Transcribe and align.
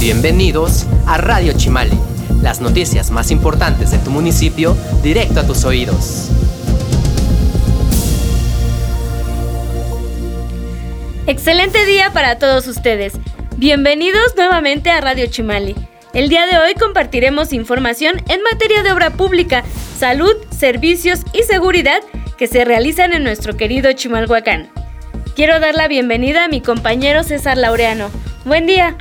Bienvenidos 0.00 0.86
a 1.06 1.18
Radio 1.18 1.52
Chimali, 1.52 1.98
las 2.40 2.62
noticias 2.62 3.10
más 3.10 3.30
importantes 3.30 3.90
de 3.90 3.98
tu 3.98 4.10
municipio 4.10 4.74
directo 5.02 5.40
a 5.40 5.46
tus 5.46 5.66
oídos. 5.66 6.30
Excelente 11.26 11.84
día 11.84 12.14
para 12.14 12.38
todos 12.38 12.66
ustedes. 12.66 13.12
Bienvenidos 13.58 14.34
nuevamente 14.38 14.90
a 14.90 15.02
Radio 15.02 15.26
Chimali. 15.26 15.76
El 16.14 16.30
día 16.30 16.46
de 16.46 16.56
hoy 16.56 16.72
compartiremos 16.76 17.52
información 17.52 18.22
en 18.30 18.42
materia 18.42 18.82
de 18.82 18.92
obra 18.92 19.10
pública, 19.10 19.64
salud, 19.98 20.34
servicios 20.48 21.20
y 21.34 21.42
seguridad 21.42 22.00
que 22.38 22.46
se 22.46 22.64
realizan 22.64 23.12
en 23.12 23.22
nuestro 23.22 23.58
querido 23.58 23.92
Chimalhuacán. 23.92 24.70
Quiero 25.36 25.60
dar 25.60 25.74
la 25.74 25.88
bienvenida 25.88 26.44
a 26.44 26.48
mi 26.48 26.62
compañero 26.62 27.22
César 27.22 27.58
Laureano. 27.58 28.08
Buen 28.46 28.66
día. 28.66 28.96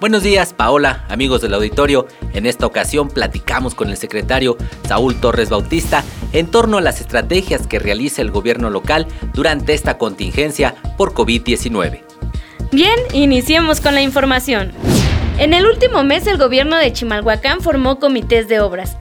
Buenos 0.00 0.22
días, 0.22 0.52
Paola, 0.52 1.04
amigos 1.08 1.40
del 1.40 1.54
auditorio. 1.54 2.06
En 2.32 2.46
esta 2.46 2.66
ocasión 2.66 3.08
platicamos 3.08 3.74
con 3.74 3.90
el 3.90 3.96
secretario 3.96 4.56
Saúl 4.86 5.20
Torres 5.20 5.50
Bautista 5.50 6.04
en 6.32 6.46
torno 6.46 6.78
a 6.78 6.80
las 6.80 7.00
estrategias 7.00 7.66
que 7.66 7.80
realiza 7.80 8.22
el 8.22 8.30
gobierno 8.30 8.70
local 8.70 9.08
durante 9.34 9.74
esta 9.74 9.98
contingencia 9.98 10.76
por 10.96 11.14
COVID-19. 11.14 12.04
Bien, 12.70 12.94
iniciemos 13.12 13.80
con 13.80 13.96
la 13.96 14.00
información. 14.00 14.70
En 15.36 15.52
el 15.52 15.66
último 15.66 16.04
mes 16.04 16.28
el 16.28 16.38
gobierno 16.38 16.76
de 16.76 16.92
Chimalhuacán 16.92 17.60
formó 17.60 17.98
comités 17.98 18.46
de 18.46 18.60
obras. 18.60 18.96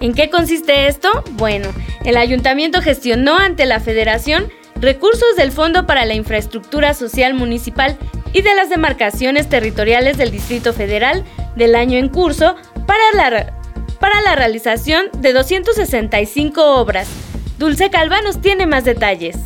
¿En 0.00 0.12
qué 0.12 0.28
consiste 0.28 0.86
esto? 0.86 1.08
Bueno, 1.30 1.70
el 2.04 2.18
ayuntamiento 2.18 2.82
gestionó 2.82 3.38
ante 3.38 3.64
la 3.64 3.80
federación 3.80 4.48
recursos 4.76 5.34
del 5.34 5.50
Fondo 5.50 5.86
para 5.86 6.04
la 6.04 6.12
Infraestructura 6.12 6.92
Social 6.92 7.32
Municipal 7.32 7.96
y 8.32 8.42
de 8.42 8.54
las 8.54 8.70
demarcaciones 8.70 9.48
territoriales 9.48 10.16
del 10.16 10.30
Distrito 10.30 10.72
Federal 10.72 11.24
del 11.56 11.74
año 11.74 11.98
en 11.98 12.08
curso 12.08 12.56
para 12.86 13.12
la, 13.14 13.52
para 14.00 14.20
la 14.22 14.34
realización 14.36 15.06
de 15.18 15.32
265 15.32 16.76
obras. 16.76 17.08
Dulce 17.58 17.90
Calva 17.90 18.22
nos 18.22 18.40
tiene 18.40 18.66
más 18.66 18.84
detalles. 18.84 19.36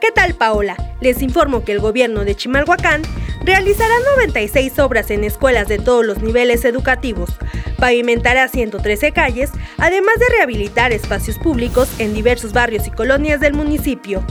¿Qué 0.00 0.10
tal, 0.12 0.34
Paola? 0.34 0.76
Les 1.00 1.22
informo 1.22 1.64
que 1.64 1.72
el 1.72 1.80
gobierno 1.80 2.24
de 2.24 2.34
Chimalhuacán 2.34 3.02
realizará 3.42 3.94
96 4.16 4.78
obras 4.78 5.10
en 5.10 5.24
escuelas 5.24 5.68
de 5.68 5.78
todos 5.78 6.04
los 6.04 6.22
niveles 6.22 6.64
educativos, 6.64 7.30
pavimentará 7.78 8.48
113 8.48 9.12
calles, 9.12 9.50
además 9.78 10.14
de 10.18 10.36
rehabilitar 10.36 10.92
espacios 10.92 11.38
públicos 11.38 11.88
en 11.98 12.14
diversos 12.14 12.52
barrios 12.52 12.86
y 12.86 12.90
colonias 12.90 13.40
del 13.40 13.54
municipio. 13.54 14.24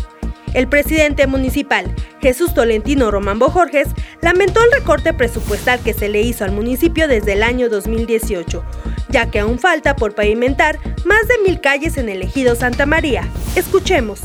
El 0.53 0.67
presidente 0.67 1.27
municipal, 1.27 1.93
Jesús 2.21 2.53
Tolentino 2.53 3.09
Román 3.11 3.39
Bojorges, 3.39 3.87
lamentó 4.21 4.63
el 4.63 4.71
recorte 4.71 5.13
presupuestal 5.13 5.81
que 5.81 5.93
se 5.93 6.09
le 6.09 6.21
hizo 6.21 6.45
al 6.45 6.51
municipio 6.51 7.07
desde 7.07 7.33
el 7.33 7.43
año 7.43 7.69
2018, 7.69 8.63
ya 9.09 9.31
que 9.31 9.39
aún 9.39 9.59
falta 9.59 9.95
por 9.95 10.13
pavimentar 10.13 10.79
más 11.05 11.27
de 11.27 11.39
mil 11.45 11.59
calles 11.59 11.97
en 11.97 12.09
el 12.09 12.21
ejido 12.21 12.55
Santa 12.55 12.85
María. 12.85 13.27
Escuchemos 13.55 14.21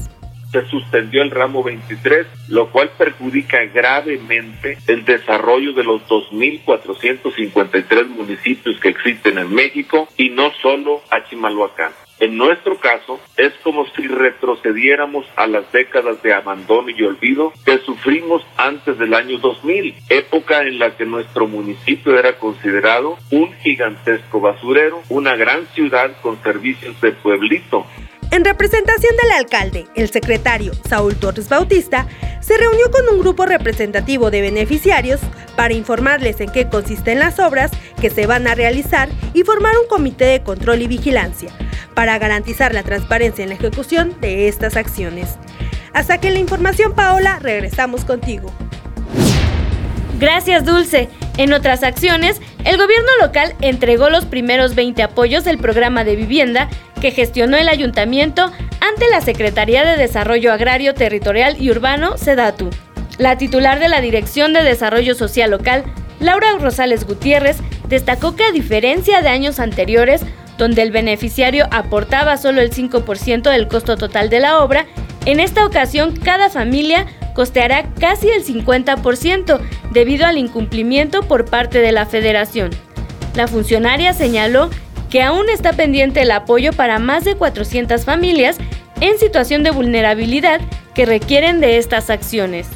se 0.50 0.66
suspendió 0.66 1.22
el 1.22 1.30
ramo 1.30 1.62
23, 1.62 2.26
lo 2.48 2.70
cual 2.70 2.90
perjudica 2.96 3.64
gravemente 3.66 4.78
el 4.86 5.04
desarrollo 5.04 5.72
de 5.74 5.84
los 5.84 6.00
2.453 6.08 8.06
municipios 8.06 8.80
que 8.80 8.88
existen 8.88 9.38
en 9.38 9.54
México 9.54 10.08
y 10.16 10.30
no 10.30 10.50
solo 10.62 11.02
a 11.10 11.22
Chimalhuacán. 11.28 11.92
En 12.20 12.36
nuestro 12.36 12.78
caso, 12.78 13.20
es 13.36 13.52
como 13.62 13.86
si 13.90 14.08
retrocediéramos 14.08 15.24
a 15.36 15.46
las 15.46 15.70
décadas 15.70 16.20
de 16.22 16.32
abandono 16.32 16.90
y 16.90 17.02
olvido 17.02 17.52
que 17.64 17.78
sufrimos 17.78 18.44
antes 18.56 18.98
del 18.98 19.14
año 19.14 19.38
2000, 19.38 19.94
época 20.08 20.62
en 20.62 20.80
la 20.80 20.96
que 20.96 21.06
nuestro 21.06 21.46
municipio 21.46 22.18
era 22.18 22.36
considerado 22.38 23.18
un 23.30 23.52
gigantesco 23.54 24.40
basurero, 24.40 25.00
una 25.08 25.36
gran 25.36 25.66
ciudad 25.68 26.10
con 26.20 26.42
servicios 26.42 27.00
de 27.00 27.12
pueblito, 27.12 27.86
en 28.30 28.44
representación 28.44 29.16
del 29.16 29.32
alcalde, 29.32 29.86
el 29.94 30.10
secretario 30.10 30.72
Saúl 30.88 31.16
Torres 31.16 31.48
Bautista 31.48 32.06
se 32.40 32.56
reunió 32.56 32.90
con 32.90 33.08
un 33.08 33.20
grupo 33.20 33.46
representativo 33.46 34.30
de 34.30 34.42
beneficiarios 34.42 35.20
para 35.56 35.74
informarles 35.74 36.40
en 36.40 36.50
qué 36.50 36.68
consisten 36.68 37.18
las 37.18 37.38
obras 37.38 37.70
que 38.00 38.10
se 38.10 38.26
van 38.26 38.46
a 38.46 38.54
realizar 38.54 39.08
y 39.34 39.42
formar 39.42 39.72
un 39.82 39.88
comité 39.88 40.26
de 40.26 40.42
control 40.42 40.82
y 40.82 40.86
vigilancia 40.86 41.50
para 41.94 42.18
garantizar 42.18 42.74
la 42.74 42.82
transparencia 42.82 43.42
en 43.42 43.48
la 43.48 43.56
ejecución 43.56 44.14
de 44.20 44.48
estas 44.48 44.76
acciones. 44.76 45.36
Hasta 45.92 46.18
que 46.18 46.30
la 46.30 46.38
información, 46.38 46.94
Paola, 46.94 47.38
regresamos 47.40 48.04
contigo. 48.04 48.52
Gracias, 50.18 50.64
Dulce. 50.64 51.08
En 51.38 51.52
otras 51.52 51.82
acciones, 51.84 52.40
el 52.64 52.76
gobierno 52.76 53.10
local 53.20 53.54
entregó 53.60 54.10
los 54.10 54.24
primeros 54.24 54.74
20 54.74 55.02
apoyos 55.02 55.44
del 55.44 55.58
programa 55.58 56.02
de 56.02 56.16
vivienda 56.16 56.68
que 57.00 57.10
gestionó 57.10 57.56
el 57.56 57.68
ayuntamiento 57.68 58.52
ante 58.80 59.10
la 59.10 59.20
Secretaría 59.20 59.84
de 59.84 59.96
Desarrollo 59.96 60.52
Agrario 60.52 60.94
Territorial 60.94 61.56
y 61.60 61.70
Urbano, 61.70 62.16
SEDATU. 62.16 62.70
La 63.18 63.36
titular 63.36 63.80
de 63.80 63.88
la 63.88 64.00
Dirección 64.00 64.52
de 64.52 64.62
Desarrollo 64.62 65.14
Social 65.14 65.50
Local, 65.50 65.84
Laura 66.20 66.52
Rosales 66.58 67.06
Gutiérrez, 67.06 67.58
destacó 67.88 68.36
que 68.36 68.44
a 68.44 68.52
diferencia 68.52 69.22
de 69.22 69.28
años 69.28 69.58
anteriores, 69.60 70.22
donde 70.56 70.82
el 70.82 70.90
beneficiario 70.90 71.66
aportaba 71.70 72.36
solo 72.36 72.60
el 72.60 72.70
5% 72.70 73.50
del 73.50 73.68
costo 73.68 73.96
total 73.96 74.30
de 74.30 74.40
la 74.40 74.58
obra, 74.58 74.86
en 75.26 75.40
esta 75.40 75.66
ocasión 75.66 76.16
cada 76.16 76.48
familia 76.50 77.06
costeará 77.34 77.84
casi 78.00 78.28
el 78.30 78.44
50% 78.44 79.60
debido 79.92 80.26
al 80.26 80.38
incumplimiento 80.38 81.22
por 81.22 81.44
parte 81.44 81.80
de 81.80 81.92
la 81.92 82.06
federación. 82.06 82.70
La 83.34 83.46
funcionaria 83.46 84.12
señaló 84.12 84.70
que 85.10 85.22
aún 85.22 85.48
está 85.48 85.72
pendiente 85.72 86.22
el 86.22 86.30
apoyo 86.30 86.72
para 86.72 86.98
más 86.98 87.24
de 87.24 87.34
400 87.34 88.04
familias 88.04 88.58
en 89.00 89.18
situación 89.18 89.62
de 89.62 89.70
vulnerabilidad 89.70 90.60
que 90.94 91.06
requieren 91.06 91.60
de 91.60 91.78
estas 91.78 92.10
acciones. 92.10 92.68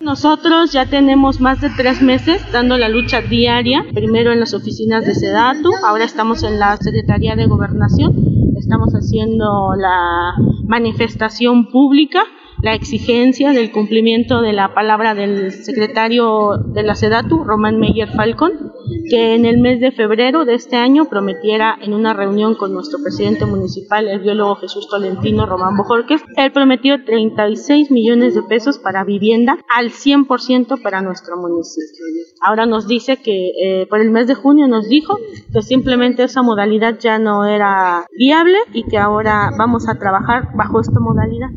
Nosotros 0.00 0.72
ya 0.72 0.86
tenemos 0.86 1.40
más 1.40 1.60
de 1.60 1.68
tres 1.76 2.00
meses 2.00 2.40
dando 2.52 2.78
la 2.78 2.88
lucha 2.88 3.20
diaria, 3.20 3.84
primero 3.92 4.32
en 4.32 4.40
las 4.40 4.54
oficinas 4.54 5.04
de 5.04 5.14
SEDATU, 5.14 5.70
ahora 5.86 6.04
estamos 6.04 6.42
en 6.42 6.58
la 6.58 6.76
Secretaría 6.78 7.36
de 7.36 7.46
Gobernación, 7.46 8.14
estamos 8.56 8.94
haciendo 8.94 9.74
la 9.76 10.34
manifestación 10.66 11.70
pública 11.70 12.24
la 12.62 12.74
exigencia 12.74 13.52
del 13.52 13.72
cumplimiento 13.72 14.42
de 14.42 14.52
la 14.52 14.74
palabra 14.74 15.14
del 15.14 15.52
secretario 15.52 16.58
de 16.58 16.82
la 16.82 16.94
SEDATU, 16.94 17.44
Román 17.44 17.78
Meyer 17.78 18.08
Falcon, 18.08 18.69
que 19.08 19.34
en 19.34 19.46
el 19.46 19.58
mes 19.58 19.80
de 19.80 19.92
febrero 19.92 20.44
de 20.44 20.54
este 20.54 20.76
año 20.76 21.06
prometiera 21.06 21.76
en 21.80 21.94
una 21.94 22.14
reunión 22.14 22.54
con 22.54 22.72
nuestro 22.72 23.02
presidente 23.02 23.46
municipal, 23.46 24.08
el 24.08 24.20
biólogo 24.20 24.56
Jesús 24.56 24.88
Tolentino 24.88 25.46
Román 25.46 25.76
Bojorquez, 25.76 26.22
él 26.36 26.52
prometió 26.52 27.04
36 27.04 27.90
millones 27.90 28.34
de 28.34 28.42
pesos 28.42 28.78
para 28.78 29.04
vivienda 29.04 29.58
al 29.68 29.90
100% 29.90 30.82
para 30.82 31.02
nuestro 31.02 31.36
municipio. 31.36 32.04
Ahora 32.40 32.66
nos 32.66 32.86
dice 32.86 33.16
que 33.16 33.50
eh, 33.62 33.86
por 33.88 34.00
el 34.00 34.10
mes 34.10 34.26
de 34.26 34.34
junio 34.34 34.66
nos 34.68 34.88
dijo 34.88 35.18
que 35.52 35.62
simplemente 35.62 36.22
esa 36.22 36.42
modalidad 36.42 36.98
ya 36.98 37.18
no 37.18 37.44
era 37.44 38.06
viable 38.16 38.58
y 38.72 38.84
que 38.84 38.98
ahora 38.98 39.50
vamos 39.58 39.88
a 39.88 39.98
trabajar 39.98 40.48
bajo 40.54 40.80
esta 40.80 41.00
modalidad. 41.00 41.48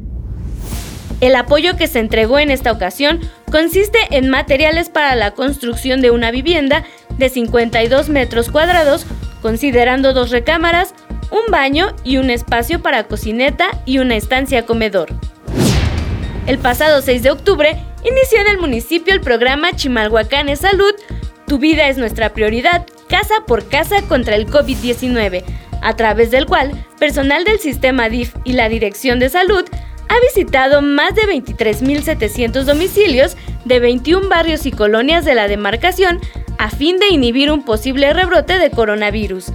El 1.23 1.35
apoyo 1.35 1.77
que 1.77 1.87
se 1.87 1.99
entregó 1.99 2.37
en 2.37 2.51
esta 2.51 2.71
ocasión 2.73 3.21
consiste 3.49 3.97
en 4.11 4.29
materiales 4.29 4.89
para 4.89 5.15
la 5.15 5.31
construcción 5.31 6.01
de 6.01 6.11
una 6.11 6.31
vivienda 6.31 6.83
de 7.17 7.29
52 7.29 8.09
metros 8.09 8.49
cuadrados, 8.49 9.05
considerando 9.41 10.13
dos 10.13 10.31
recámaras, 10.31 10.93
un 11.31 11.51
baño 11.51 11.95
y 12.03 12.17
un 12.17 12.29
espacio 12.29 12.81
para 12.81 13.05
cocineta 13.05 13.81
y 13.85 13.97
una 13.97 14.15
estancia 14.15 14.65
comedor. 14.65 15.09
El 16.45 16.59
pasado 16.59 17.01
6 17.01 17.23
de 17.23 17.31
octubre 17.31 17.77
inició 18.03 18.41
en 18.41 18.47
el 18.47 18.57
municipio 18.57 19.13
el 19.13 19.21
programa 19.21 19.73
Chimalhuacán 19.75 20.55
Salud, 20.57 20.93
Tu 21.47 21.57
vida 21.57 21.87
es 21.87 21.97
nuestra 21.97 22.33
prioridad, 22.33 22.85
casa 23.07 23.35
por 23.45 23.67
casa 23.67 24.01
contra 24.03 24.35
el 24.35 24.47
COVID-19, 24.47 25.43
a 25.81 25.95
través 25.95 26.31
del 26.31 26.45
cual 26.45 26.71
personal 26.99 27.43
del 27.43 27.59
sistema 27.59 28.09
DIF 28.09 28.33
y 28.43 28.53
la 28.53 28.69
Dirección 28.69 29.19
de 29.19 29.29
Salud 29.29 29.65
ha 30.09 30.19
visitado 30.19 30.81
más 30.81 31.15
de 31.15 31.23
23.700 31.23 32.63
domicilios 32.63 33.37
de 33.65 33.79
21 33.79 34.29
barrios 34.29 34.65
y 34.65 34.71
colonias 34.71 35.25
de 35.25 35.35
la 35.35 35.47
demarcación 35.47 36.19
a 36.57 36.69
fin 36.69 36.99
de 36.99 37.09
inhibir 37.09 37.51
un 37.51 37.63
posible 37.63 38.13
rebrote 38.13 38.59
de 38.59 38.71
coronavirus. 38.71 39.51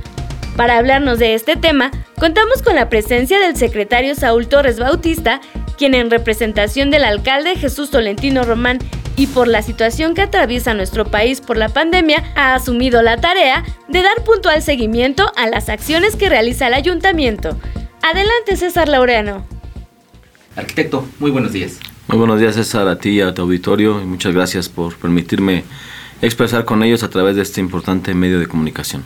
Para 0.56 0.78
hablarnos 0.78 1.18
de 1.18 1.34
este 1.34 1.56
tema, 1.56 1.90
contamos 2.18 2.62
con 2.62 2.74
la 2.74 2.88
presencia 2.88 3.38
del 3.38 3.56
secretario 3.56 4.14
Saúl 4.14 4.48
Torres 4.48 4.78
Bautista, 4.78 5.40
quien 5.76 5.94
en 5.94 6.10
representación 6.10 6.90
del 6.90 7.04
alcalde 7.04 7.56
Jesús 7.56 7.90
Tolentino 7.90 8.42
Román 8.42 8.78
y 9.16 9.28
por 9.28 9.48
la 9.48 9.62
situación 9.62 10.14
que 10.14 10.22
atraviesa 10.22 10.74
nuestro 10.74 11.04
país 11.04 11.40
por 11.40 11.56
la 11.56 11.68
pandemia, 11.68 12.24
ha 12.34 12.54
asumido 12.54 13.02
la 13.02 13.20
tarea 13.20 13.64
de 13.88 14.02
dar 14.02 14.24
puntual 14.24 14.62
seguimiento 14.62 15.30
a 15.36 15.48
las 15.48 15.68
acciones 15.68 16.16
que 16.16 16.28
realiza 16.28 16.66
el 16.66 16.74
ayuntamiento. 16.74 17.56
Adelante 18.02 18.56
César 18.56 18.88
Laureano. 18.88 19.44
Arquitecto, 20.56 21.06
muy 21.20 21.30
buenos 21.30 21.52
días. 21.52 21.78
Muy 22.08 22.18
buenos 22.18 22.40
días 22.40 22.54
César, 22.54 22.88
a 22.88 22.98
ti 22.98 23.10
y 23.10 23.20
a 23.20 23.34
tu 23.34 23.42
auditorio 23.42 24.00
y 24.00 24.04
muchas 24.04 24.34
gracias 24.34 24.68
por 24.68 24.96
permitirme 24.96 25.62
expresar 26.22 26.64
con 26.64 26.82
ellos 26.82 27.02
a 27.02 27.10
través 27.10 27.36
de 27.36 27.42
este 27.42 27.60
importante 27.60 28.14
medio 28.14 28.38
de 28.38 28.46
comunicación. 28.46 29.04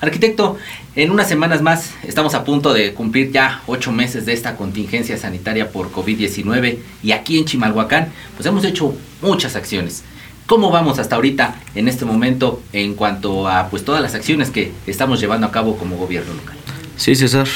Arquitecto, 0.00 0.56
en 0.96 1.10
unas 1.10 1.28
semanas 1.28 1.60
más 1.60 1.92
estamos 2.02 2.34
a 2.34 2.42
punto 2.42 2.72
de 2.72 2.94
cumplir 2.94 3.32
ya 3.32 3.62
ocho 3.66 3.92
meses 3.92 4.24
de 4.24 4.32
esta 4.32 4.56
contingencia 4.56 5.18
sanitaria 5.18 5.70
por 5.70 5.92
COVID-19 5.92 6.78
y 7.02 7.12
aquí 7.12 7.38
en 7.38 7.44
Chimalhuacán 7.44 8.08
pues 8.36 8.46
hemos 8.46 8.64
hecho 8.64 8.94
muchas 9.20 9.56
acciones. 9.56 10.02
¿Cómo 10.46 10.70
vamos 10.70 10.98
hasta 10.98 11.16
ahorita 11.16 11.54
en 11.74 11.86
este 11.86 12.06
momento 12.06 12.62
en 12.72 12.94
cuanto 12.94 13.46
a 13.46 13.68
pues 13.68 13.84
todas 13.84 14.00
las 14.00 14.14
acciones 14.14 14.50
que 14.50 14.72
estamos 14.86 15.20
llevando 15.20 15.46
a 15.46 15.52
cabo 15.52 15.76
como 15.76 15.96
gobierno 15.96 16.32
local? 16.32 16.56
Sí, 16.96 17.14
César, 17.14 17.46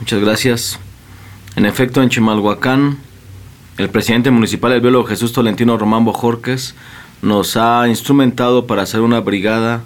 muchas 0.00 0.20
gracias. 0.20 0.80
En 1.54 1.66
efecto, 1.66 2.02
en 2.02 2.08
Chimalhuacán, 2.08 2.98
el 3.76 3.90
presidente 3.90 4.30
municipal, 4.30 4.72
el 4.72 4.80
biólogo 4.80 5.06
Jesús 5.06 5.32
Tolentino 5.32 5.78
Román 5.78 6.04
Bojorques, 6.04 6.74
nos 7.22 7.56
ha 7.56 7.86
instrumentado 7.88 8.66
para 8.66 8.82
hacer 8.82 9.00
una 9.00 9.20
brigada 9.20 9.82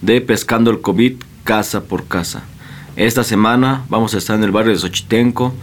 de 0.00 0.20
pescando 0.20 0.70
el 0.70 0.80
COVID 0.80 1.14
casa 1.44 1.84
por 1.84 2.06
casa. 2.06 2.42
Esta 2.96 3.24
semana 3.24 3.84
vamos 3.88 4.14
a 4.14 4.18
estar 4.18 4.36
en 4.36 4.44
el 4.44 4.50
barrio 4.50 4.72
de 4.72 4.78
Xochitenco, 4.78 5.54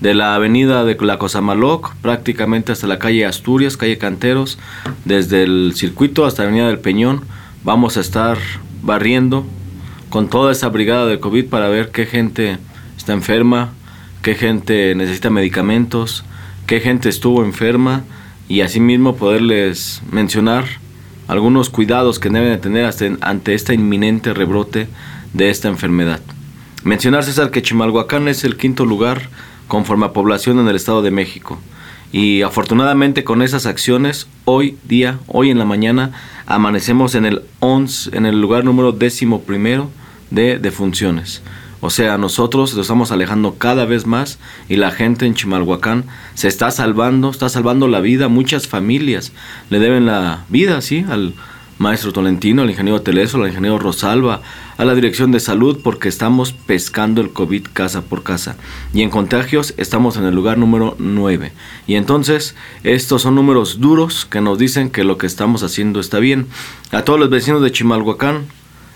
de 0.00 0.14
la 0.14 0.34
avenida 0.34 0.84
de 0.84 0.96
la 1.00 1.18
Cosamaloc, 1.18 1.94
prácticamente 1.96 2.72
hasta 2.72 2.86
la 2.86 2.98
calle 2.98 3.24
Asturias, 3.24 3.76
calle 3.76 3.98
Canteros, 3.98 4.58
desde 5.04 5.42
el 5.42 5.72
circuito 5.74 6.26
hasta 6.26 6.42
la 6.42 6.48
avenida 6.48 6.68
del 6.68 6.78
Peñón. 6.78 7.22
Vamos 7.64 7.96
a 7.96 8.00
estar 8.00 8.38
barriendo 8.82 9.46
con 10.10 10.28
toda 10.28 10.52
esa 10.52 10.68
brigada 10.68 11.06
de 11.06 11.18
COVID 11.18 11.46
para 11.46 11.68
ver 11.68 11.90
qué 11.90 12.06
gente 12.06 12.58
está 12.96 13.14
enferma, 13.14 13.70
qué 14.22 14.34
gente 14.34 14.94
necesita 14.94 15.30
medicamentos, 15.30 16.24
qué 16.66 16.80
gente 16.80 17.08
estuvo 17.08 17.42
enferma 17.42 18.04
y 18.48 18.60
asimismo 18.60 19.16
poderles 19.16 20.02
mencionar 20.10 20.64
algunos 21.28 21.70
cuidados 21.70 22.18
que 22.18 22.30
deben 22.30 22.60
tener 22.60 22.90
ante 23.20 23.54
este 23.54 23.74
inminente 23.74 24.32
rebrote 24.32 24.86
de 25.32 25.50
esta 25.50 25.68
enfermedad. 25.68 26.20
Mencionar, 26.84 27.24
César, 27.24 27.50
que 27.50 27.62
Chimalhuacán 27.62 28.28
es 28.28 28.44
el 28.44 28.56
quinto 28.56 28.86
lugar 28.86 29.28
conforme 29.66 30.06
a 30.06 30.12
población 30.12 30.60
en 30.60 30.68
el 30.68 30.76
Estado 30.76 31.02
de 31.02 31.10
México. 31.10 31.58
Y 32.12 32.42
afortunadamente 32.42 33.24
con 33.24 33.42
esas 33.42 33.66
acciones, 33.66 34.28
hoy 34.44 34.78
día, 34.84 35.18
hoy 35.26 35.50
en 35.50 35.58
la 35.58 35.64
mañana, 35.64 36.12
amanecemos 36.46 37.16
en 37.16 37.26
el, 37.26 37.42
en 38.12 38.26
el 38.26 38.40
lugar 38.40 38.64
número 38.64 38.92
décimo 38.92 39.42
primero 39.42 39.90
de 40.30 40.58
defunciones. 40.58 41.42
O 41.80 41.90
sea, 41.90 42.18
nosotros 42.18 42.74
nos 42.74 42.86
estamos 42.86 43.12
alejando 43.12 43.56
cada 43.58 43.84
vez 43.84 44.06
más 44.06 44.38
y 44.68 44.76
la 44.76 44.90
gente 44.90 45.26
en 45.26 45.34
Chimalhuacán 45.34 46.04
se 46.34 46.48
está 46.48 46.70
salvando, 46.70 47.30
está 47.30 47.48
salvando 47.48 47.88
la 47.88 48.00
vida. 48.00 48.28
Muchas 48.28 48.68
familias 48.68 49.32
le 49.70 49.78
deben 49.78 50.06
la 50.06 50.44
vida, 50.48 50.80
sí, 50.80 51.04
al, 51.08 51.34
maestro 51.78 52.12
Tolentino, 52.12 52.62
al 52.62 52.70
ingeniero 52.70 53.02
Teleso, 53.02 53.42
al 53.42 53.48
ingeniero 53.48 53.78
Rosalba, 53.78 54.40
a 54.76 54.84
la 54.84 54.94
Dirección 54.94 55.30
de 55.30 55.40
Salud, 55.40 55.80
porque 55.82 56.08
estamos 56.08 56.52
pescando 56.52 57.20
el 57.20 57.32
COVID 57.32 57.66
casa 57.72 58.02
por 58.02 58.22
casa. 58.22 58.56
Y 58.94 59.02
en 59.02 59.10
contagios 59.10 59.74
estamos 59.76 60.16
en 60.16 60.24
el 60.24 60.34
lugar 60.34 60.58
número 60.58 60.96
9. 60.98 61.52
Y 61.86 61.94
entonces, 61.94 62.54
estos 62.82 63.22
son 63.22 63.34
números 63.34 63.80
duros 63.80 64.26
que 64.26 64.40
nos 64.40 64.58
dicen 64.58 64.90
que 64.90 65.04
lo 65.04 65.18
que 65.18 65.26
estamos 65.26 65.62
haciendo 65.62 66.00
está 66.00 66.18
bien. 66.18 66.46
A 66.92 67.02
todos 67.02 67.20
los 67.20 67.30
vecinos 67.30 67.62
de 67.62 67.72
Chimalhuacán, 67.72 68.46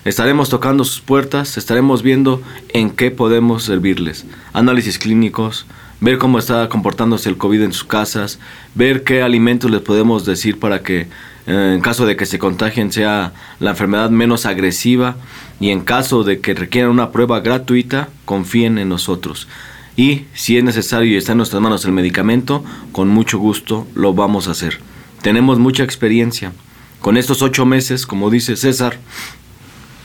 estaremos 0.05 0.49
tocando 0.49 0.83
sus 0.83 1.01
puertas, 1.01 1.57
estaremos 1.57 2.01
viendo 2.01 2.41
en 2.69 2.89
qué 2.89 3.11
podemos 3.11 3.63
servirles. 3.63 4.25
Análisis 4.53 4.97
clínicos, 4.97 5.65
ver 5.99 6.17
cómo 6.17 6.39
está 6.39 6.67
comportándose 6.69 7.29
el 7.29 7.37
COVID 7.37 7.61
en 7.61 7.73
sus 7.73 7.83
casas, 7.83 8.39
ver 8.75 9.03
qué 9.03 9.21
alimentos 9.21 9.69
les 9.69 9.81
podemos 9.81 10.25
decir 10.25 10.59
para 10.59 10.81
que 10.81 11.07
eh, 11.47 11.73
en 11.75 11.81
caso 11.81 12.05
de 12.05 12.15
que 12.15 12.25
se 12.25 12.39
contagien 12.39 12.91
sea 12.91 13.33
la 13.59 13.71
enfermedad 13.71 14.09
menos 14.09 14.45
agresiva 14.45 15.15
y 15.59 15.69
en 15.69 15.81
caso 15.81 16.23
de 16.23 16.39
que 16.39 16.53
requieran 16.53 16.91
una 16.91 17.11
prueba 17.11 17.39
gratuita, 17.39 18.09
confíen 18.25 18.77
en 18.77 18.89
nosotros. 18.89 19.47
Y 19.95 20.25
si 20.33 20.57
es 20.57 20.63
necesario 20.63 21.11
y 21.11 21.15
está 21.15 21.33
en 21.33 21.37
nuestras 21.37 21.61
manos 21.61 21.85
el 21.85 21.91
medicamento, 21.91 22.63
con 22.91 23.09
mucho 23.09 23.37
gusto 23.37 23.87
lo 23.93 24.13
vamos 24.13 24.47
a 24.47 24.51
hacer. 24.51 24.79
Tenemos 25.21 25.59
mucha 25.59 25.83
experiencia. 25.83 26.53
Con 27.01 27.17
estos 27.17 27.41
ocho 27.41 27.65
meses, 27.65 28.05
como 28.05 28.29
dice 28.29 28.55
César, 28.55 28.97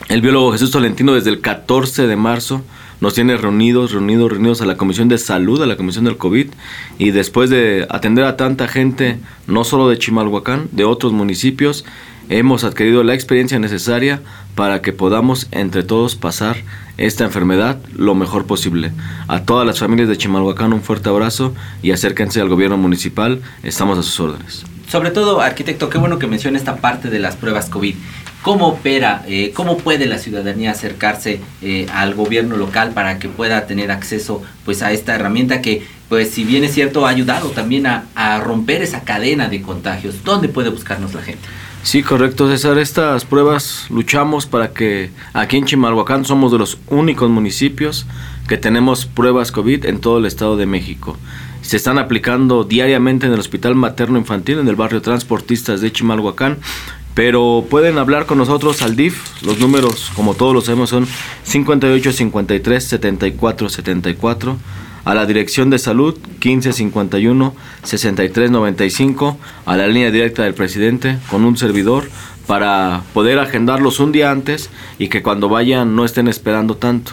el 0.08 0.20
biólogo 0.20 0.52
Jesús 0.52 0.70
Tolentino 0.70 1.14
desde 1.14 1.30
el 1.30 1.40
14 1.40 2.06
de 2.06 2.16
marzo 2.16 2.62
nos 3.00 3.14
tiene 3.14 3.36
reunidos, 3.36 3.92
reunidos, 3.92 4.30
reunidos 4.30 4.62
a 4.62 4.66
la 4.66 4.76
Comisión 4.76 5.08
de 5.08 5.18
Salud, 5.18 5.60
a 5.62 5.66
la 5.66 5.76
Comisión 5.76 6.04
del 6.04 6.16
COVID, 6.16 6.46
y 6.98 7.10
después 7.10 7.50
de 7.50 7.86
atender 7.90 8.24
a 8.24 8.36
tanta 8.36 8.68
gente, 8.68 9.18
no 9.46 9.64
solo 9.64 9.88
de 9.88 9.98
Chimalhuacán, 9.98 10.68
de 10.72 10.84
otros 10.84 11.12
municipios, 11.12 11.84
hemos 12.28 12.64
adquirido 12.64 13.02
la 13.02 13.14
experiencia 13.14 13.58
necesaria 13.58 14.22
para 14.54 14.80
que 14.80 14.92
podamos 14.92 15.48
entre 15.50 15.82
todos 15.82 16.16
pasar 16.16 16.56
esta 16.96 17.24
enfermedad 17.24 17.78
lo 17.94 18.14
mejor 18.14 18.46
posible. 18.46 18.92
A 19.28 19.42
todas 19.42 19.66
las 19.66 19.80
familias 19.80 20.08
de 20.08 20.16
Chimalhuacán 20.16 20.72
un 20.72 20.82
fuerte 20.82 21.08
abrazo 21.08 21.52
y 21.82 21.90
acérquense 21.90 22.40
al 22.40 22.48
gobierno 22.48 22.78
municipal, 22.78 23.42
estamos 23.62 23.98
a 23.98 24.02
sus 24.02 24.18
órdenes. 24.20 24.64
Sobre 24.88 25.10
todo, 25.10 25.40
arquitecto, 25.40 25.90
qué 25.90 25.98
bueno 25.98 26.18
que 26.18 26.28
mencione 26.28 26.56
esta 26.56 26.76
parte 26.76 27.10
de 27.10 27.18
las 27.18 27.34
pruebas 27.36 27.68
COVID 27.68 27.96
cómo 28.42 28.68
opera, 28.68 29.24
eh, 29.26 29.52
cómo 29.54 29.78
puede 29.78 30.06
la 30.06 30.18
ciudadanía 30.18 30.70
acercarse 30.70 31.40
eh, 31.62 31.86
al 31.92 32.14
gobierno 32.14 32.56
local 32.56 32.92
para 32.92 33.18
que 33.18 33.28
pueda 33.28 33.66
tener 33.66 33.90
acceso 33.90 34.42
pues 34.64 34.82
a 34.82 34.92
esta 34.92 35.14
herramienta 35.14 35.60
que 35.60 35.86
pues 36.08 36.30
si 36.30 36.44
bien 36.44 36.62
es 36.62 36.72
cierto 36.72 37.06
ha 37.06 37.10
ayudado 37.10 37.50
también 37.50 37.86
a, 37.86 38.04
a 38.14 38.38
romper 38.38 38.82
esa 38.82 39.02
cadena 39.02 39.48
de 39.48 39.62
contagios. 39.62 40.22
¿Dónde 40.24 40.48
puede 40.48 40.68
buscarnos 40.68 41.14
la 41.14 41.22
gente? 41.22 41.46
Sí, 41.86 42.02
correcto, 42.02 42.48
César. 42.48 42.78
Estas 42.78 43.24
pruebas 43.24 43.86
luchamos 43.90 44.46
para 44.46 44.72
que 44.72 45.10
aquí 45.32 45.56
en 45.56 45.66
Chimalhuacán 45.66 46.24
somos 46.24 46.50
de 46.50 46.58
los 46.58 46.78
únicos 46.88 47.30
municipios 47.30 48.06
que 48.48 48.56
tenemos 48.56 49.06
pruebas 49.06 49.52
COVID 49.52 49.84
en 49.84 50.00
todo 50.00 50.18
el 50.18 50.26
Estado 50.26 50.56
de 50.56 50.66
México. 50.66 51.16
Se 51.62 51.76
están 51.76 51.98
aplicando 51.98 52.64
diariamente 52.64 53.26
en 53.26 53.32
el 53.32 53.38
Hospital 53.38 53.76
Materno 53.76 54.18
Infantil, 54.18 54.58
en 54.58 54.66
el 54.66 54.74
barrio 54.74 55.00
Transportistas 55.00 55.80
de 55.80 55.92
Chimalhuacán, 55.92 56.58
pero 57.16 57.64
pueden 57.70 57.96
hablar 57.96 58.26
con 58.26 58.36
nosotros 58.36 58.82
al 58.82 58.94
DIF. 58.94 59.42
Los 59.42 59.58
números, 59.58 60.12
como 60.14 60.34
todos 60.34 60.52
lo 60.52 60.60
sabemos, 60.60 60.90
son 60.90 61.08
58 61.44 62.12
53 62.12 62.84
74 62.84 63.68
74. 63.70 64.58
A 65.06 65.14
la 65.14 65.24
Dirección 65.24 65.70
de 65.70 65.78
Salud 65.78 66.18
15 66.40 66.74
51 66.74 67.54
63 67.84 68.50
95. 68.50 69.38
A 69.64 69.76
la 69.78 69.86
línea 69.86 70.10
directa 70.10 70.42
del 70.42 70.52
presidente 70.52 71.16
con 71.30 71.46
un 71.46 71.56
servidor 71.56 72.10
para 72.46 73.00
poder 73.14 73.38
agendarlos 73.38 73.98
un 73.98 74.12
día 74.12 74.30
antes 74.30 74.68
y 74.98 75.08
que 75.08 75.22
cuando 75.22 75.48
vayan 75.48 75.96
no 75.96 76.04
estén 76.04 76.28
esperando 76.28 76.76
tanto 76.76 77.12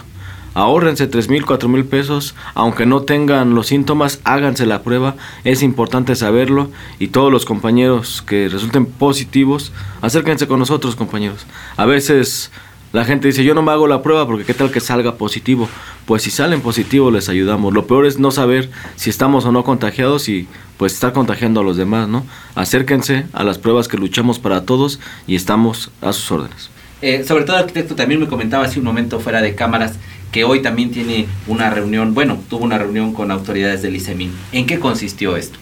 ahórrense 0.54 1.06
tres 1.06 1.28
mil, 1.28 1.44
cuatro 1.44 1.68
mil 1.68 1.84
pesos, 1.84 2.34
aunque 2.54 2.86
no 2.86 3.02
tengan 3.02 3.54
los 3.54 3.66
síntomas, 3.66 4.20
háganse 4.24 4.66
la 4.66 4.82
prueba, 4.82 5.16
es 5.44 5.62
importante 5.62 6.16
saberlo 6.16 6.70
y 6.98 7.08
todos 7.08 7.30
los 7.30 7.44
compañeros 7.44 8.22
que 8.26 8.48
resulten 8.48 8.86
positivos, 8.86 9.72
acérquense 10.00 10.46
con 10.46 10.58
nosotros 10.58 10.96
compañeros. 10.96 11.46
A 11.76 11.84
veces 11.84 12.50
la 12.94 13.04
gente 13.04 13.26
dice, 13.26 13.42
yo 13.42 13.54
no 13.54 13.62
me 13.62 13.72
hago 13.72 13.88
la 13.88 14.02
prueba 14.02 14.24
porque 14.24 14.44
qué 14.44 14.54
tal 14.54 14.70
que 14.70 14.78
salga 14.78 15.16
positivo. 15.16 15.68
Pues 16.06 16.22
si 16.22 16.30
salen 16.30 16.60
positivos 16.60 17.12
les 17.12 17.28
ayudamos. 17.28 17.74
Lo 17.74 17.88
peor 17.88 18.06
es 18.06 18.20
no 18.20 18.30
saber 18.30 18.70
si 18.94 19.10
estamos 19.10 19.44
o 19.46 19.50
no 19.50 19.64
contagiados 19.64 20.28
y 20.28 20.46
pues 20.76 20.92
estar 20.92 21.12
contagiando 21.12 21.60
a 21.60 21.64
los 21.64 21.76
demás, 21.76 22.06
¿no? 22.06 22.24
Acérquense 22.54 23.26
a 23.32 23.42
las 23.42 23.58
pruebas 23.58 23.88
que 23.88 23.96
luchamos 23.96 24.38
para 24.38 24.64
todos 24.64 25.00
y 25.26 25.34
estamos 25.34 25.90
a 26.02 26.12
sus 26.12 26.30
órdenes. 26.30 26.70
Eh, 27.06 27.22
sobre 27.22 27.44
todo, 27.44 27.58
arquitecto, 27.58 27.94
también 27.94 28.18
me 28.18 28.28
comentaba 28.28 28.64
hace 28.64 28.78
un 28.78 28.86
momento 28.86 29.20
fuera 29.20 29.42
de 29.42 29.54
cámaras 29.54 29.98
que 30.32 30.42
hoy 30.42 30.62
también 30.62 30.90
tiene 30.90 31.26
una 31.46 31.68
reunión, 31.68 32.14
bueno, 32.14 32.38
tuvo 32.48 32.64
una 32.64 32.78
reunión 32.78 33.12
con 33.12 33.30
autoridades 33.30 33.82
del 33.82 33.94
ICEMIN. 33.94 34.32
¿En 34.52 34.64
qué 34.64 34.80
consistió 34.80 35.36
esto? 35.36 35.58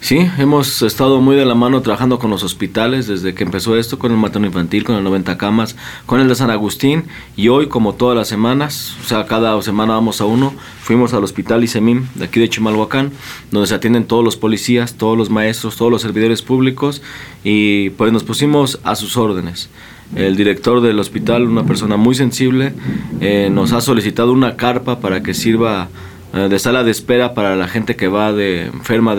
Sí, 0.00 0.26
hemos 0.38 0.80
estado 0.80 1.20
muy 1.20 1.36
de 1.36 1.44
la 1.44 1.54
mano 1.54 1.82
trabajando 1.82 2.18
con 2.18 2.30
los 2.30 2.42
hospitales 2.42 3.06
desde 3.06 3.34
que 3.34 3.44
empezó 3.44 3.76
esto, 3.76 3.98
con 3.98 4.12
el 4.12 4.16
materno 4.16 4.46
infantil, 4.46 4.82
con 4.82 4.96
el 4.96 5.04
90 5.04 5.36
camas, 5.36 5.76
con 6.06 6.20
el 6.20 6.28
de 6.28 6.34
San 6.36 6.50
Agustín 6.50 7.04
y 7.36 7.48
hoy 7.48 7.68
como 7.68 7.94
todas 7.94 8.16
las 8.16 8.28
semanas, 8.28 8.96
o 9.04 9.06
sea, 9.06 9.26
cada 9.26 9.60
semana 9.60 9.92
vamos 9.92 10.22
a 10.22 10.24
uno, 10.24 10.54
fuimos 10.80 11.12
al 11.12 11.22
hospital 11.22 11.62
ICEMIN 11.62 12.08
de 12.14 12.24
aquí 12.24 12.40
de 12.40 12.48
Chimalhuacán, 12.48 13.12
donde 13.50 13.68
se 13.68 13.74
atienden 13.74 14.06
todos 14.06 14.24
los 14.24 14.36
policías, 14.36 14.94
todos 14.94 15.18
los 15.18 15.28
maestros, 15.28 15.76
todos 15.76 15.92
los 15.92 16.00
servidores 16.00 16.40
públicos 16.40 17.02
y 17.44 17.90
pues 17.90 18.10
nos 18.10 18.24
pusimos 18.24 18.80
a 18.84 18.96
sus 18.96 19.18
órdenes. 19.18 19.68
El 20.14 20.36
director 20.36 20.80
del 20.80 20.98
hospital, 20.98 21.44
una 21.48 21.64
persona 21.64 21.96
muy 21.96 22.14
sensible, 22.14 22.74
eh, 23.20 23.48
nos 23.50 23.72
ha 23.72 23.80
solicitado 23.80 24.32
una 24.32 24.56
carpa 24.56 25.00
para 25.00 25.22
que 25.22 25.32
sirva 25.32 25.88
eh, 26.34 26.48
de 26.50 26.58
sala 26.58 26.84
de 26.84 26.90
espera 26.90 27.34
para 27.34 27.56
la 27.56 27.66
gente 27.66 27.96
que 27.96 28.08
va 28.08 28.32
de 28.32 28.66
enferma 28.66 29.16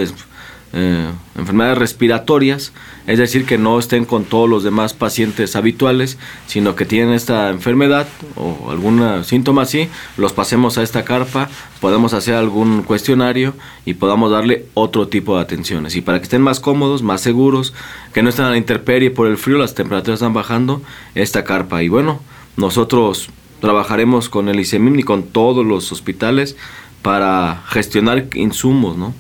eh, 0.76 1.12
enfermedades 1.38 1.78
respiratorias, 1.78 2.74
es 3.06 3.20
decir, 3.20 3.46
que 3.46 3.60
no 3.60 3.78
estén 3.78 4.06
con 4.06 4.26
todos 4.26 4.50
los 4.50 4.64
demás 4.64 4.94
pacientes 4.94 5.56
habituales, 5.56 6.18
sino 6.48 6.76
que 6.76 6.86
tienen 6.86 7.14
esta 7.14 7.52
enfermedad 7.52 8.08
o 8.36 8.72
algún 8.72 9.24
síntoma 9.24 9.62
así, 9.62 9.88
los 10.18 10.34
pasemos 10.34 10.80
a 10.80 10.84
esta 10.84 11.06
carpa, 11.06 11.50
podemos 11.80 12.14
hacer 12.14 12.34
algún 12.34 12.82
cuestionario 12.82 13.54
y 13.86 13.94
podamos 13.94 14.32
darle 14.32 14.66
otro 14.74 15.08
tipo 15.08 15.36
de 15.36 15.44
atenciones. 15.44 15.96
Y 15.96 16.02
para 16.02 16.18
que 16.18 16.24
estén 16.24 16.42
más 16.42 16.60
cómodos, 16.60 17.04
más 17.04 17.22
seguros, 17.22 17.74
que 18.12 18.24
no 18.24 18.30
estén 18.30 18.46
a 18.46 18.50
la 18.50 18.58
intemperie 18.58 19.12
por 19.12 19.28
el 19.28 19.38
frío, 19.38 19.60
las 19.60 19.76
temperaturas 19.76 20.20
están 20.20 20.34
bajando, 20.34 20.82
esta 21.14 21.44
carpa. 21.44 21.84
Y 21.84 21.90
bueno, 21.90 22.20
nosotros 22.58 23.30
trabajaremos 23.60 24.28
con 24.28 24.50
el 24.50 24.60
ICEMIM 24.60 25.00
y 25.00 25.04
con 25.04 25.24
todos 25.24 25.66
los 25.66 25.92
hospitales 25.92 26.58
para 27.04 27.62
gestionar 27.68 28.28
insumos, 28.34 28.98
¿no? 28.98 29.14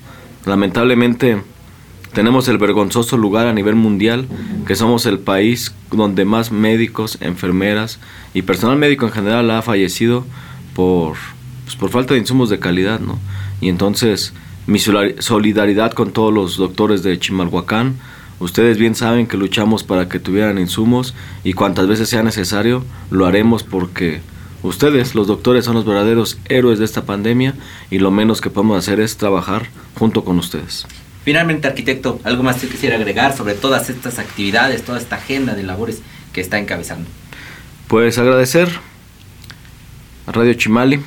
Lamentablemente 0.45 1.41
tenemos 2.13 2.47
el 2.47 2.57
vergonzoso 2.57 3.17
lugar 3.17 3.47
a 3.47 3.53
nivel 3.53 3.75
mundial 3.75 4.27
que 4.67 4.75
somos 4.75 5.05
el 5.05 5.19
país 5.19 5.73
donde 5.91 6.25
más 6.25 6.51
médicos, 6.51 7.17
enfermeras 7.21 7.99
y 8.33 8.43
personal 8.43 8.77
médico 8.77 9.05
en 9.05 9.11
general 9.11 9.49
ha 9.51 9.61
fallecido 9.61 10.25
por, 10.75 11.15
pues, 11.63 11.75
por 11.75 11.89
falta 11.89 12.13
de 12.13 12.19
insumos 12.19 12.49
de 12.49 12.59
calidad, 12.59 12.99
¿no? 12.99 13.17
Y 13.61 13.69
entonces 13.69 14.33
mi 14.67 14.79
solidaridad 14.79 15.91
con 15.93 16.11
todos 16.11 16.33
los 16.33 16.57
doctores 16.57 17.03
de 17.03 17.19
Chimalhuacán. 17.19 17.95
Ustedes 18.39 18.77
bien 18.77 18.95
saben 18.95 19.27
que 19.27 19.37
luchamos 19.37 19.83
para 19.83 20.09
que 20.09 20.19
tuvieran 20.19 20.57
insumos 20.57 21.13
y 21.43 21.53
cuantas 21.53 21.87
veces 21.87 22.09
sea 22.09 22.23
necesario 22.23 22.83
lo 23.09 23.25
haremos 23.25 23.63
porque 23.63 24.21
ustedes, 24.63 25.13
los 25.13 25.27
doctores, 25.27 25.65
son 25.65 25.75
los 25.75 25.85
verdaderos 25.85 26.39
héroes 26.49 26.79
de 26.79 26.85
esta 26.85 27.05
pandemia 27.05 27.53
y 27.91 27.99
lo 27.99 28.09
menos 28.09 28.41
que 28.41 28.49
podemos 28.49 28.77
hacer 28.77 28.99
es 28.99 29.17
trabajar 29.17 29.67
junto 29.95 30.25
con 30.25 30.39
ustedes. 30.39 30.87
Finalmente, 31.23 31.67
arquitecto, 31.67 32.19
¿algo 32.23 32.43
más 32.43 32.59
que 32.59 32.67
quisiera 32.67 32.95
agregar 32.95 33.35
sobre 33.35 33.53
todas 33.53 33.89
estas 33.89 34.19
actividades, 34.19 34.83
toda 34.83 34.97
esta 34.97 35.17
agenda 35.17 35.53
de 35.55 35.63
labores 35.63 36.01
que 36.33 36.41
está 36.41 36.57
encabezando? 36.57 37.07
Pues 37.87 38.17
agradecer 38.17 38.69
a 40.25 40.31
Radio 40.31 40.53
Chimali, 40.53 40.99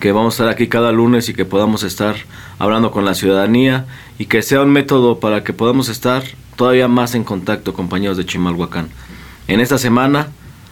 que 0.00 0.12
vamos 0.12 0.34
a 0.34 0.36
estar 0.36 0.48
aquí 0.48 0.68
cada 0.68 0.92
lunes 0.92 1.28
y 1.28 1.34
que 1.34 1.44
podamos 1.44 1.82
estar 1.82 2.16
hablando 2.58 2.90
con 2.90 3.04
la 3.04 3.14
ciudadanía 3.14 3.86
y 4.18 4.26
que 4.26 4.42
sea 4.42 4.62
un 4.62 4.70
método 4.70 5.20
para 5.20 5.44
que 5.44 5.52
podamos 5.52 5.88
estar 5.88 6.22
todavía 6.56 6.88
más 6.88 7.14
en 7.14 7.24
contacto, 7.24 7.74
compañeros 7.74 8.16
de 8.16 8.24
Chimalhuacán. 8.24 8.88
En 9.48 9.60
esta 9.60 9.78
semana 9.78 10.28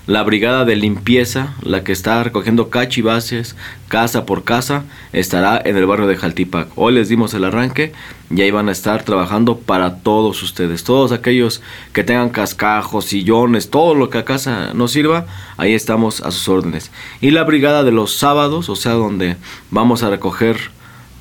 la 0.06 0.22
brigada 0.22 0.64
de 0.64 0.76
limpieza, 0.76 1.54
la 1.62 1.82
que 1.82 1.92
está 1.92 2.22
recogiendo 2.22 2.68
cachivaces 2.68 3.56
casa 3.88 4.26
por 4.26 4.44
casa, 4.44 4.84
estará 5.12 5.60
en 5.64 5.76
el 5.76 5.86
barrio 5.86 6.06
de 6.06 6.16
Jaltipac. 6.16 6.68
Hoy 6.76 6.92
les 6.94 7.08
dimos 7.08 7.32
el 7.32 7.44
arranque 7.44 7.92
y 8.30 8.42
ahí 8.42 8.50
van 8.50 8.68
a 8.68 8.72
estar 8.72 9.02
trabajando 9.04 9.58
para 9.58 9.96
todos 9.98 10.42
ustedes. 10.42 10.84
Todos 10.84 11.12
aquellos 11.12 11.62
que 11.92 12.04
tengan 12.04 12.30
cascajos, 12.30 13.06
sillones, 13.06 13.70
todo 13.70 13.94
lo 13.94 14.10
que 14.10 14.18
a 14.18 14.24
casa 14.24 14.72
nos 14.74 14.92
sirva, 14.92 15.26
ahí 15.56 15.72
estamos 15.72 16.20
a 16.20 16.30
sus 16.32 16.48
órdenes. 16.48 16.90
Y 17.20 17.30
la 17.30 17.44
brigada 17.44 17.82
de 17.82 17.92
los 17.92 18.18
sábados, 18.18 18.68
o 18.68 18.76
sea, 18.76 18.92
donde 18.92 19.36
vamos 19.70 20.02
a 20.02 20.10
recoger 20.10 20.58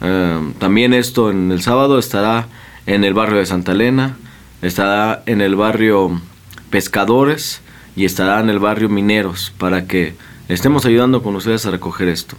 eh, 0.01 0.39
también 0.59 0.93
esto 0.93 1.31
en 1.31 1.51
el 1.51 1.61
sábado, 1.61 1.99
estará 1.99 2.47
en 2.85 3.05
el 3.05 3.13
barrio 3.13 3.37
de 3.37 3.45
Santa 3.45 3.71
Elena, 3.71 4.17
estará 4.61 5.23
en 5.25 5.39
el 5.39 5.55
barrio 5.55 6.19
Pescadores, 6.69 7.61
y 7.95 8.05
estará 8.05 8.39
en 8.39 8.49
el 8.49 8.59
barrio 8.59 8.89
Mineros 8.89 9.53
para 9.57 9.85
que 9.85 10.15
estemos 10.47 10.85
ayudando 10.85 11.23
con 11.23 11.35
ustedes 11.35 11.65
a 11.65 11.71
recoger 11.71 12.07
esto. 12.07 12.37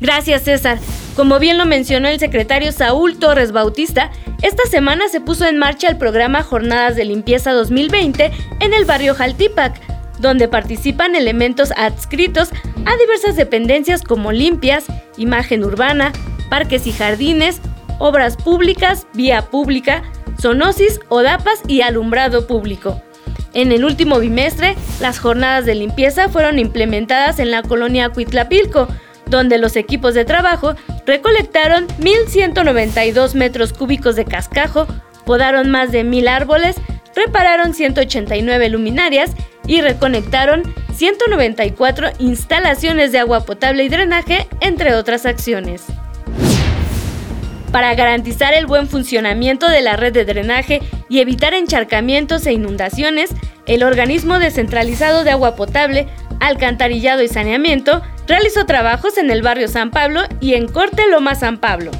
Gracias 0.00 0.42
César. 0.44 0.78
Como 1.14 1.38
bien 1.38 1.58
lo 1.58 1.66
mencionó 1.66 2.08
el 2.08 2.18
secretario 2.18 2.72
Saúl 2.72 3.18
Torres 3.18 3.52
Bautista, 3.52 4.10
esta 4.40 4.64
semana 4.64 5.08
se 5.08 5.20
puso 5.20 5.46
en 5.46 5.58
marcha 5.58 5.88
el 5.88 5.98
programa 5.98 6.42
Jornadas 6.42 6.96
de 6.96 7.04
Limpieza 7.04 7.52
2020 7.52 8.30
en 8.60 8.72
el 8.72 8.86
barrio 8.86 9.14
Jaltipac, 9.14 9.78
donde 10.18 10.48
participan 10.48 11.14
elementos 11.14 11.72
adscritos 11.76 12.50
a 12.86 12.96
diversas 12.96 13.36
dependencias 13.36 14.02
como 14.02 14.32
limpias, 14.32 14.86
imagen 15.18 15.64
urbana, 15.64 16.12
parques 16.48 16.86
y 16.86 16.92
jardines, 16.92 17.60
obras 17.98 18.36
públicas, 18.36 19.06
vía 19.12 19.42
pública, 19.42 20.02
zoonosis, 20.40 21.00
odapas 21.10 21.60
y 21.68 21.82
alumbrado 21.82 22.46
público. 22.46 23.02
En 23.52 23.72
el 23.72 23.84
último 23.84 24.18
bimestre, 24.20 24.76
las 25.00 25.18
jornadas 25.18 25.66
de 25.66 25.74
limpieza 25.74 26.28
fueron 26.28 26.58
implementadas 26.58 27.38
en 27.38 27.50
la 27.50 27.62
colonia 27.62 28.10
Cuitlapilco, 28.10 28.88
donde 29.26 29.58
los 29.58 29.76
equipos 29.76 30.14
de 30.14 30.24
trabajo 30.24 30.74
recolectaron 31.06 31.88
1.192 32.00 33.34
metros 33.34 33.72
cúbicos 33.72 34.16
de 34.16 34.24
cascajo, 34.24 34.86
podaron 35.24 35.70
más 35.70 35.90
de 35.92 36.04
1.000 36.04 36.28
árboles, 36.28 36.76
repararon 37.14 37.74
189 37.74 38.68
luminarias 38.68 39.32
y 39.66 39.80
reconectaron 39.80 40.62
194 40.94 42.08
instalaciones 42.18 43.12
de 43.12 43.18
agua 43.18 43.44
potable 43.44 43.84
y 43.84 43.88
drenaje, 43.88 44.46
entre 44.60 44.94
otras 44.94 45.26
acciones. 45.26 45.84
Para 47.72 47.94
garantizar 47.94 48.52
el 48.52 48.66
buen 48.66 48.88
funcionamiento 48.88 49.68
de 49.68 49.80
la 49.80 49.96
red 49.96 50.12
de 50.12 50.24
drenaje 50.24 50.80
y 51.08 51.20
evitar 51.20 51.54
encharcamientos 51.54 52.44
e 52.46 52.52
inundaciones, 52.52 53.30
el 53.66 53.84
organismo 53.84 54.40
descentralizado 54.40 55.22
de 55.22 55.30
agua 55.30 55.54
potable, 55.54 56.08
alcantarillado 56.40 57.22
y 57.22 57.28
saneamiento 57.28 58.02
realizó 58.26 58.66
trabajos 58.66 59.18
en 59.18 59.30
el 59.30 59.42
barrio 59.42 59.68
San 59.68 59.90
Pablo 59.90 60.22
y 60.40 60.54
en 60.54 60.66
Corte 60.66 61.08
Loma 61.08 61.36
San 61.36 61.58
Pablo. 61.58 61.92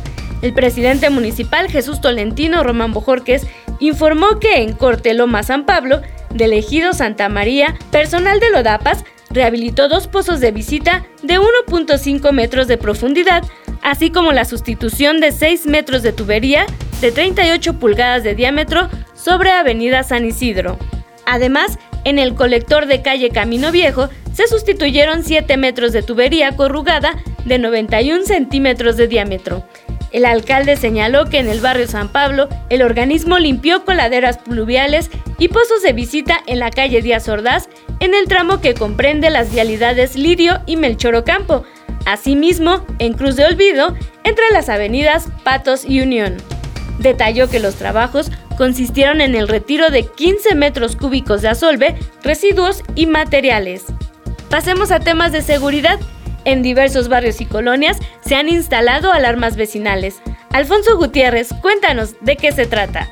El 0.43 0.55
presidente 0.55 1.11
municipal 1.11 1.71
Jesús 1.71 2.01
Tolentino 2.01 2.65
Román 2.65 2.93
Bojorques 2.93 3.47
informó 3.79 4.41
que 4.41 4.63
en 4.63 4.73
Corte 4.73 5.15
Loma 5.15 5.43
San 5.43 5.67
Pablo, 5.67 6.01
del 6.31 6.53
ejido 6.53 6.95
Santa 6.95 7.29
María, 7.29 7.77
personal 7.91 8.41
de 8.41 8.51
Lodapas 8.51 9.05
rehabilitó 9.31 9.89
dos 9.89 10.09
pozos 10.09 10.41
de 10.41 10.51
visita 10.51 11.05
de 11.23 11.39
1.5 11.39 12.33
metros 12.33 12.67
de 12.67 12.79
profundidad 12.79 13.45
así 13.83 14.11
como 14.11 14.33
la 14.33 14.45
sustitución 14.45 15.21
de 15.21 15.33
6 15.33 15.67
metros 15.67 16.03
de 16.03 16.13
tubería 16.13 16.67
de 17.01 17.13
38 17.13 17.79
pulgadas 17.79 18.23
de 18.23 18.35
diámetro 18.35 18.89
sobre 19.15 19.51
Avenida 19.51 20.03
San 20.03 20.25
Isidro. 20.25 20.79
Además, 21.27 21.79
en 22.05 22.19
el 22.19 22.35
colector 22.35 22.87
de 22.87 23.03
calle 23.03 23.31
Camino 23.31 23.73
Viejo 23.73 24.09
se 24.33 24.47
sustituyeron 24.49 25.23
7 25.23 25.57
metros 25.57 25.93
de 25.93 26.03
tubería 26.03 26.57
corrugada 26.57 27.17
de 27.45 27.59
91 27.59 28.25
centímetros 28.25 28.97
de 28.97 29.09
diámetro. 29.09 29.65
El 30.13 30.25
alcalde 30.25 30.77
señaló 30.77 31.27
que 31.27 31.39
en 31.39 31.49
el 31.49 31.61
barrio 31.61 31.87
San 31.87 32.09
Pablo 32.09 32.49
el 32.69 32.83
organismo 32.83 33.39
limpió 33.39 33.85
coladeras 33.85 34.39
pluviales 34.39 35.09
y 35.39 35.49
pozos 35.49 35.83
de 35.83 35.93
visita 35.93 36.41
en 36.47 36.59
la 36.59 36.71
calle 36.71 37.01
Díaz 37.01 37.29
Ordaz 37.29 37.69
en 38.01 38.15
el 38.15 38.27
tramo 38.27 38.61
que 38.61 38.75
comprende 38.75 39.31
las 39.31 39.53
vialidades 39.53 40.17
Lirio 40.17 40.61
y 40.67 40.77
Melchor 40.77 41.15
Ocampo, 41.15 41.65
Asimismo, 42.07 42.85
en 42.99 43.13
Cruz 43.13 43.37
de 43.37 43.45
Olvido, 43.45 43.95
entre 44.25 44.45
las 44.53 44.69
avenidas 44.69 45.29
Patos 45.45 45.85
y 45.85 46.01
Unión. 46.01 46.37
Detalló 46.99 47.49
que 47.49 47.61
los 47.61 47.77
trabajos 47.77 48.31
consistieron 48.57 49.21
en 49.21 49.35
el 49.35 49.49
retiro 49.49 49.91
de 49.91 50.05
15 50.05 50.55
metros 50.55 50.97
cúbicos 50.97 51.43
de 51.43 51.49
asolve, 51.49 51.97
residuos 52.23 52.83
y 52.95 53.07
materiales. 53.07 53.87
Pasemos 54.51 54.91
a 54.91 55.01
temas 55.01 55.33
de 55.33 55.43
seguridad. 55.43 55.99
En 56.45 56.63
diversos 56.63 57.09
barrios 57.09 57.41
y 57.41 57.47
colonias 57.47 57.99
se 58.21 58.35
han 58.35 58.49
instalado 58.49 59.13
alarmas 59.13 59.57
vecinales. 59.57 60.21
Alfonso 60.53 60.97
Gutiérrez, 60.97 61.51
cuéntanos 61.63 62.17
de 62.21 62.37
qué 62.37 62.51
se 62.53 62.67
trata. 62.67 63.09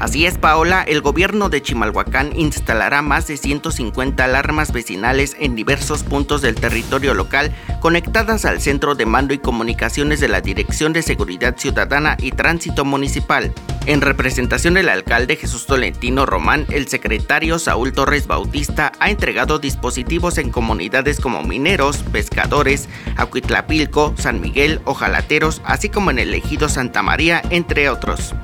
Así 0.00 0.26
es, 0.26 0.38
Paola, 0.38 0.82
el 0.82 1.00
gobierno 1.00 1.48
de 1.48 1.60
Chimalhuacán 1.60 2.30
instalará 2.36 3.02
más 3.02 3.26
de 3.26 3.36
150 3.36 4.22
alarmas 4.22 4.72
vecinales 4.72 5.36
en 5.40 5.56
diversos 5.56 6.04
puntos 6.04 6.40
del 6.40 6.54
territorio 6.54 7.14
local 7.14 7.52
conectadas 7.80 8.44
al 8.44 8.60
Centro 8.60 8.94
de 8.94 9.06
Mando 9.06 9.34
y 9.34 9.38
Comunicaciones 9.38 10.20
de 10.20 10.28
la 10.28 10.40
Dirección 10.40 10.92
de 10.92 11.02
Seguridad 11.02 11.56
Ciudadana 11.56 12.16
y 12.20 12.30
Tránsito 12.30 12.84
Municipal. 12.84 13.52
En 13.86 14.00
representación 14.00 14.74
del 14.74 14.88
alcalde 14.88 15.34
Jesús 15.34 15.66
Tolentino 15.66 16.26
Román, 16.26 16.66
el 16.70 16.86
secretario 16.86 17.58
Saúl 17.58 17.92
Torres 17.92 18.28
Bautista 18.28 18.92
ha 19.00 19.10
entregado 19.10 19.58
dispositivos 19.58 20.38
en 20.38 20.50
comunidades 20.50 21.20
como 21.20 21.42
Mineros, 21.42 22.04
Pescadores, 22.12 22.88
Acuitlapilco, 23.16 24.14
San 24.16 24.40
Miguel, 24.40 24.80
Ojalateros, 24.84 25.60
así 25.64 25.88
como 25.88 26.12
en 26.12 26.20
el 26.20 26.34
ejido 26.34 26.68
Santa 26.68 27.02
María, 27.02 27.42
entre 27.50 27.88
otros. 27.88 28.34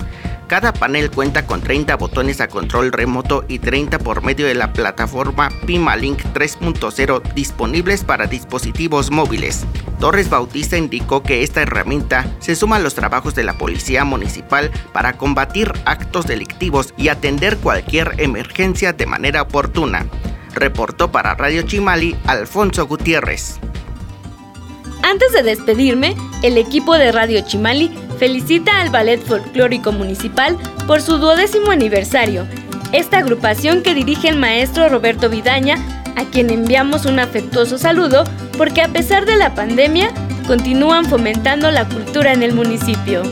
Cada 0.46 0.74
panel 0.74 1.10
cuenta 1.10 1.46
con 1.46 1.62
30 1.62 1.96
botones 1.96 2.40
a 2.40 2.48
control 2.48 2.92
remoto 2.92 3.44
y 3.48 3.60
30 3.60 3.98
por 3.98 4.22
medio 4.22 4.46
de 4.46 4.54
la 4.54 4.72
plataforma 4.74 5.48
PimaLink 5.66 6.20
3.0 6.34 7.22
disponibles 7.34 8.04
para 8.04 8.26
dispositivos 8.26 9.10
móviles. 9.10 9.64
Torres 10.00 10.28
Bautista 10.28 10.76
indicó 10.76 11.22
que 11.22 11.42
esta 11.42 11.62
herramienta 11.62 12.26
se 12.40 12.56
suma 12.56 12.76
a 12.76 12.80
los 12.80 12.94
trabajos 12.94 13.34
de 13.34 13.42
la 13.42 13.54
Policía 13.54 14.04
Municipal 14.04 14.70
para 14.92 15.14
combatir 15.14 15.72
actos 15.86 16.26
delictivos 16.26 16.92
y 16.98 17.08
atender 17.08 17.56
cualquier 17.56 18.12
emergencia 18.18 18.92
de 18.92 19.06
manera 19.06 19.42
oportuna. 19.42 20.06
Reportó 20.54 21.10
para 21.10 21.34
Radio 21.34 21.62
Chimali 21.62 22.16
Alfonso 22.26 22.86
Gutiérrez. 22.86 23.58
Antes 25.02 25.32
de 25.32 25.42
despedirme, 25.42 26.14
el 26.42 26.58
equipo 26.58 26.96
de 26.96 27.12
Radio 27.12 27.42
Chimali 27.46 27.94
felicita 28.14 28.80
al 28.80 28.90
Ballet 28.90 29.21
Folclórico 29.21 29.92
Municipal 29.92 30.56
por 30.87 31.00
su 31.00 31.18
duodécimo 31.18 31.71
aniversario. 31.71 32.47
Esta 32.92 33.18
agrupación 33.18 33.83
que 33.83 33.94
dirige 33.94 34.28
el 34.28 34.37
maestro 34.37 34.88
Roberto 34.88 35.28
Vidaña, 35.28 35.76
a 36.16 36.25
quien 36.25 36.50
enviamos 36.50 37.06
un 37.06 37.18
afectuoso 37.18 37.78
saludo 37.78 38.25
porque 38.56 38.83
a 38.83 38.88
pesar 38.88 39.26
de 39.26 39.37
la 39.37 39.54
pandemia, 39.54 40.11
continúan 40.47 41.06
fomentando 41.06 41.71
la 41.71 41.87
cultura 41.87 42.33
en 42.33 42.42
el 42.42 42.54
municipio. 42.54 43.23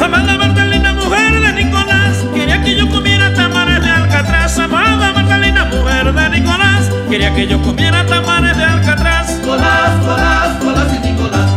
Amada 0.00 0.36
Magdalena, 0.36 0.92
mujer 0.94 1.40
de 1.40 1.64
Nicolás, 1.64 2.24
quería 2.34 2.62
que 2.62 2.76
yo 2.76 2.88
comiera 2.90 3.32
tamales 3.34 3.82
de 3.82 3.90
Alcatraz. 3.90 4.58
Amada 4.58 5.12
Magdalena, 5.12 5.64
mujer 5.66 6.12
de 6.12 6.40
Nicolás, 6.40 6.90
quería 7.08 7.32
que 7.34 7.46
yo 7.46 7.62
comiera 7.62 8.04
tamales 8.06 8.56
de 8.56 8.64
Alcatraz. 8.64 9.38
Nicolás, 9.38 9.98
Nicolás, 9.98 10.58
Nicolás 10.58 10.88
y 10.92 11.08
Nicolás, 11.08 11.51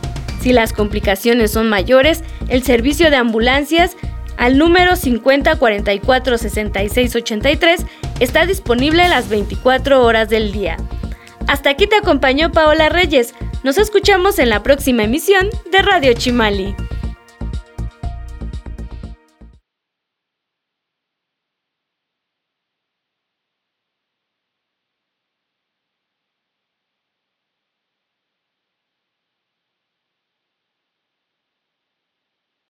Si 0.41 0.51
las 0.51 0.73
complicaciones 0.73 1.51
son 1.51 1.69
mayores, 1.69 2.23
el 2.49 2.63
servicio 2.63 3.09
de 3.09 3.15
ambulancias 3.15 3.95
al 4.37 4.57
número 4.57 4.91
5044-6683 4.93 7.85
está 8.19 8.45
disponible 8.45 9.07
las 9.07 9.29
24 9.29 10.03
horas 10.03 10.29
del 10.29 10.51
día. 10.51 10.77
Hasta 11.47 11.69
aquí 11.69 11.87
te 11.87 11.95
acompañó 11.95 12.51
Paola 12.51 12.89
Reyes. 12.89 13.33
Nos 13.63 13.77
escuchamos 13.77 14.39
en 14.39 14.49
la 14.49 14.63
próxima 14.63 15.03
emisión 15.03 15.49
de 15.71 15.81
Radio 15.81 16.13
Chimali. 16.13 16.75